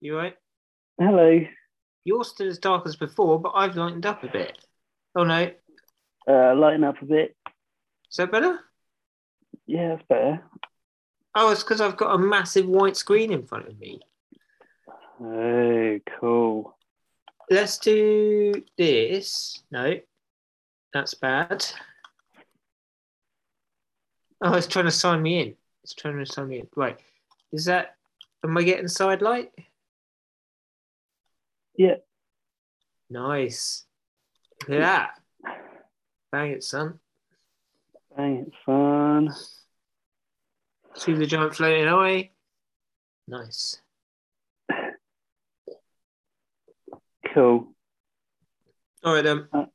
You 0.00 0.16
right? 0.16 0.36
Hello. 0.98 1.40
You're 2.04 2.24
still 2.24 2.48
as 2.48 2.58
dark 2.58 2.86
as 2.86 2.96
before, 2.96 3.40
but 3.40 3.52
I've 3.54 3.76
lightened 3.76 4.06
up 4.06 4.22
a 4.22 4.28
bit. 4.28 4.58
Oh 5.14 5.24
no. 5.24 5.50
Uh, 6.28 6.54
lighten 6.54 6.84
up 6.84 7.00
a 7.02 7.04
bit. 7.06 7.36
Is 8.10 8.16
that 8.16 8.30
better? 8.30 8.60
Yeah, 9.66 9.88
that's 9.88 10.06
better. 10.08 10.42
Oh, 11.34 11.50
it's 11.50 11.62
because 11.62 11.80
I've 11.80 11.96
got 11.96 12.14
a 12.14 12.18
massive 12.18 12.66
white 12.66 12.96
screen 12.96 13.32
in 13.32 13.46
front 13.46 13.68
of 13.68 13.78
me. 13.78 14.00
Oh, 15.20 15.98
cool. 16.20 16.76
Let's 17.50 17.78
do 17.78 18.54
this. 18.76 19.62
No, 19.70 19.94
that's 20.92 21.14
bad. 21.14 21.64
Oh, 24.40 24.54
it's 24.54 24.66
trying 24.66 24.84
to 24.84 24.90
sign 24.90 25.22
me 25.22 25.40
in. 25.40 25.54
It's 25.82 25.94
trying 25.94 26.18
to 26.18 26.26
sign 26.26 26.48
me 26.48 26.60
in. 26.60 26.68
Right. 26.76 26.98
Is 27.52 27.64
that, 27.66 27.96
am 28.44 28.56
I 28.56 28.62
getting 28.62 28.88
side 28.88 29.22
light? 29.22 29.52
Yeah. 31.76 31.96
Nice. 33.10 33.84
Look 34.68 34.80
at 34.80 34.80
that. 34.80 35.10
Bang 36.32 36.50
it, 36.52 36.64
son. 36.64 36.98
Bang, 38.16 38.46
it's 38.46 38.56
fun. 38.64 39.30
See 40.94 41.12
the 41.12 41.26
giant 41.26 41.54
floating 41.54 41.86
away. 41.86 42.32
Nice. 43.28 43.80
Cool. 47.34 47.68
All 49.04 49.14
right 49.14 49.22
then. 49.22 49.46
Uh, 49.52 49.66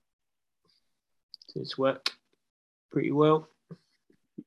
It's 1.55 1.77
work 1.77 2.09
pretty 2.91 3.11
well. 3.11 3.47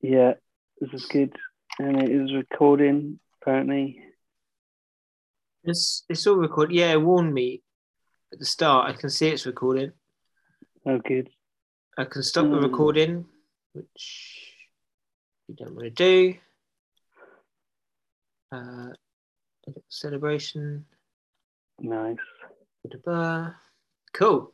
Yeah, 0.02 0.34
this 0.80 0.92
is 0.92 1.06
good. 1.06 1.36
And 1.78 2.02
it 2.02 2.10
is 2.10 2.34
recording, 2.34 3.20
apparently. 3.40 4.00
It's 5.64 6.04
it's 6.08 6.26
all 6.26 6.36
recorded. 6.36 6.74
Yeah, 6.76 6.92
it 6.92 7.00
warned 7.02 7.32
me 7.32 7.62
at 8.32 8.38
the 8.38 8.44
start. 8.44 8.90
I 8.90 8.92
can 8.98 9.10
see 9.10 9.28
it's 9.28 9.46
recording. 9.46 9.92
Oh, 10.86 10.98
good. 10.98 11.30
I 11.96 12.04
can 12.04 12.22
stop 12.22 12.44
the 12.44 12.56
Hmm. 12.56 12.64
recording, 12.64 13.24
which 13.72 14.52
you 15.48 15.54
don't 15.54 15.74
want 15.74 15.84
to 15.84 15.90
do. 15.90 16.34
Uh, 18.52 18.92
celebration. 19.88 20.84
Nice. 21.80 22.18
Cool. 24.12 24.52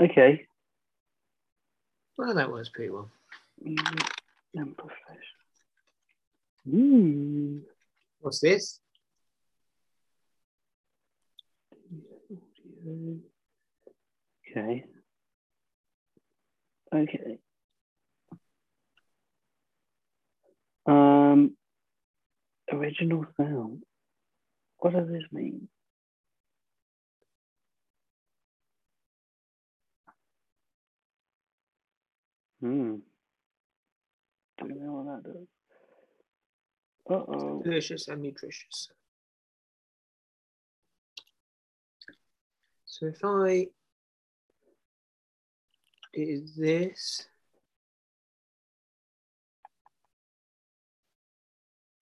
Okay. 0.00 0.46
Well, 2.18 2.34
that 2.34 2.50
was 2.50 2.68
pretty 2.68 2.90
well. 2.90 3.10
Profession. 4.76 5.38
Ooh. 6.74 7.62
What's 8.20 8.40
this? 8.40 8.80
Okay. 14.50 14.84
Okay. 16.94 17.38
Um, 20.86 21.56
original 22.72 23.24
sound. 23.36 23.82
What 24.78 24.92
does 24.94 25.08
this 25.08 25.22
mean? 25.32 25.68
Hmm. 32.60 32.96
Do 34.58 34.68
you 34.68 34.80
know 34.80 34.92
what 34.92 35.24
that 35.24 35.32
does? 35.32 35.59
Uh 37.10 37.24
oh. 37.26 37.60
Delicious 37.64 38.06
and 38.06 38.22
nutritious. 38.22 38.88
So 42.86 43.06
if 43.06 43.24
I 43.24 43.66
do 46.14 46.44
this, 46.56 47.26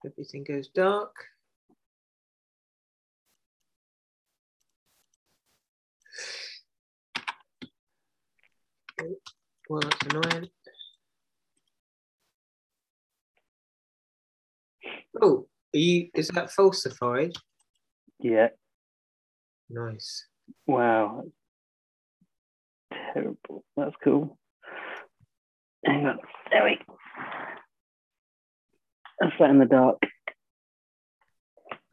everything 0.05 0.43
goes 0.43 0.67
dark. 0.67 1.15
Well, 9.69 9.81
that's 9.81 10.13
annoying. 10.13 10.49
Oh, 15.21 15.47
are 15.73 15.77
you? 15.77 16.09
Is 16.13 16.29
that 16.29 16.51
falsified? 16.51 17.33
Yeah. 18.19 18.49
Nice. 19.69 20.25
Wow. 20.67 21.25
Terrible. 23.13 23.63
That's 23.77 23.95
cool. 24.03 24.37
Hang 25.85 26.05
on. 26.05 26.19
There 26.51 26.63
we 26.63 26.79
go. 26.87 26.95
That's 29.19 29.33
that 29.39 29.49
in 29.49 29.59
the 29.59 29.65
dark. 29.65 29.97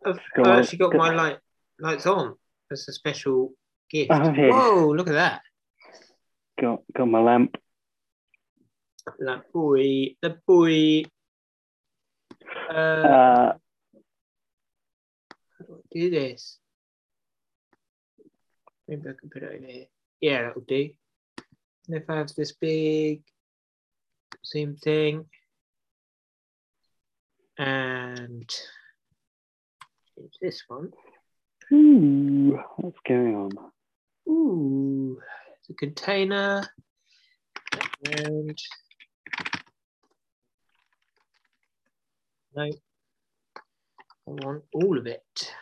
I've, 0.05 0.21
Go 0.37 0.43
I've 0.43 0.47
on. 0.47 0.59
actually 0.61 0.79
got 0.79 0.93
Go- 0.93 0.99
my 0.99 1.15
light 1.15 1.39
lights 1.81 2.07
on. 2.07 2.35
That's 2.71 2.89
a 2.89 2.93
special 2.93 3.53
gift. 3.91 4.11
Oh, 4.13 4.33
yeah. 4.33 4.51
Whoa! 4.51 4.89
Look 4.93 5.09
at 5.09 5.15
that. 5.15 5.41
Got 6.61 6.83
got 6.97 7.07
my 7.07 7.21
lamp. 7.21 7.57
That 9.19 9.53
boy. 9.53 10.15
The 10.23 10.39
boy. 10.47 11.05
Uh, 12.71 12.75
Uh, 12.75 13.53
how 15.59 15.65
do 15.67 15.75
I 15.75 15.81
do 15.91 16.11
this? 16.11 16.59
Maybe 18.89 19.09
I 19.09 19.13
can 19.19 19.31
put 19.31 19.43
it 19.43 19.53
over 19.55 19.67
here. 19.67 19.87
Yeah, 20.21 20.43
that'll 20.43 20.63
do. 20.63 20.91
And 21.89 21.97
if 21.97 22.09
I 22.09 22.17
have 22.17 22.35
this 22.35 22.53
big 22.53 23.23
same 24.43 24.77
thing 24.77 25.25
and 27.59 28.49
this 30.41 30.63
one. 30.69 30.93
ooh, 31.73 32.59
what's 32.77 32.99
going 33.07 33.35
on? 33.35 33.51
Ooh, 34.29 35.21
the 35.69 35.75
container 35.75 36.63
and 38.05 38.59
no, 42.57 42.63
I 42.65 42.71
want 44.31 44.65
all 44.75 44.99
of 44.99 45.07
it. 45.07 45.53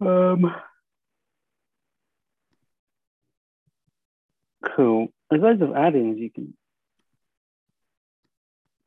Um, 0.00 0.54
cool. 4.76 5.08
There's 5.30 5.42
loads 5.42 5.62
of 5.62 5.74
add-ins 5.74 6.18
you 6.18 6.30
can 6.30 6.54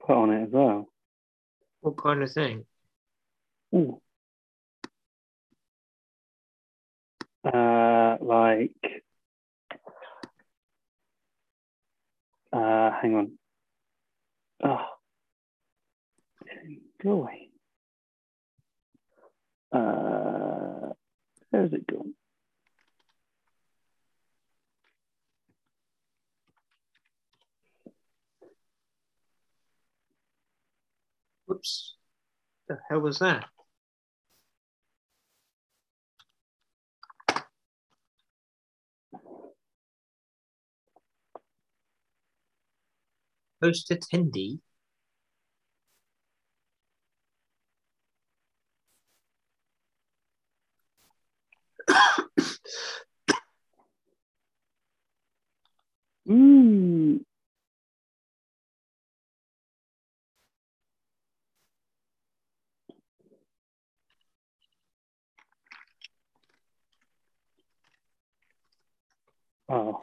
put 0.06 0.16
on 0.16 0.32
it 0.32 0.44
as 0.44 0.50
well. 0.52 0.88
What 1.82 1.98
kind 1.98 2.22
of 2.24 2.32
thing? 2.32 2.66
Ooh. 3.74 4.00
Uh, 7.44 8.18
like, 8.22 8.76
uh, 12.54 12.92
hang 13.02 13.16
on. 13.16 13.32
Oh, 14.64 14.86
boy. 17.04 17.48
Uh, 19.72 20.94
where's 21.50 21.74
it 21.74 21.88
gone? 21.88 22.14
Whoops. 31.52 31.96
The 32.70 32.78
hell 32.90 33.02
was 33.02 33.20
that? 33.20 33.44
Host 43.62 43.90
attendee. 43.92 44.60
Ooh. 51.90 52.24
Hmm. 56.28 56.61
Oh. 69.72 70.02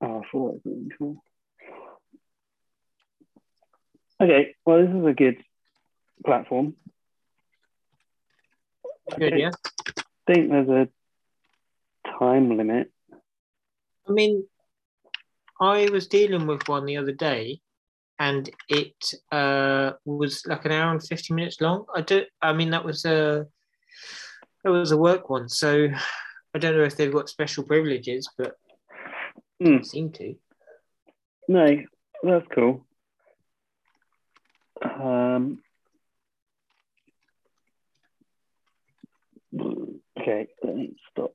Oh, 0.00 0.18
I 0.18 0.22
thought 0.32 0.60
it. 0.64 1.16
Okay, 4.20 4.54
well, 4.66 4.84
this 4.84 4.94
is 4.94 5.06
a 5.06 5.12
good 5.12 5.36
platform. 6.26 6.74
Good, 9.16 9.38
yeah. 9.38 9.50
I 9.86 10.02
think 10.26 10.50
there's 10.50 10.68
a 10.68 10.88
time 12.18 12.56
limit. 12.56 12.90
I 14.08 14.12
mean, 14.12 14.48
I 15.60 15.88
was 15.90 16.08
dealing 16.08 16.48
with 16.48 16.68
one 16.68 16.86
the 16.86 16.96
other 16.96 17.12
day, 17.12 17.60
and 18.18 18.50
it 18.68 19.14
uh, 19.30 19.92
was 20.04 20.44
like 20.44 20.64
an 20.64 20.72
hour 20.72 20.90
and 20.90 21.06
fifty 21.06 21.34
minutes 21.34 21.60
long. 21.60 21.84
I 21.94 22.00
don't. 22.00 22.26
I 22.42 22.52
mean, 22.52 22.70
that 22.70 22.84
was 22.84 23.04
a 23.04 23.46
that 24.64 24.70
was 24.70 24.92
a 24.92 24.96
work 24.96 25.30
one, 25.30 25.48
so 25.48 25.88
I 26.54 26.58
don't 26.58 26.76
know 26.76 26.84
if 26.84 26.96
they've 26.96 27.12
got 27.12 27.28
special 27.28 27.64
privileges, 27.64 28.28
but 28.36 28.56
they 29.58 29.82
seem 29.82 30.12
to. 30.12 30.34
No, 31.48 31.78
that's 32.22 32.46
cool. 32.54 32.86
Um, 34.82 35.60
okay, 40.18 40.48
let 40.62 40.76
me 40.76 40.96
stop 41.10 41.34